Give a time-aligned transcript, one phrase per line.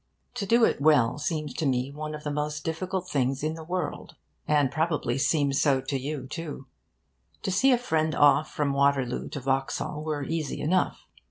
[0.33, 3.63] To do it well seems to me one of the most difficult things in the
[3.63, 4.15] world,
[4.47, 6.65] and probably seems so to you, too.
[7.43, 11.01] To see a friend off from Waterloo to Vauxhall were easy enough.